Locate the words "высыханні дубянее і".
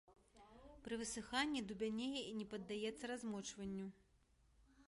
1.01-2.33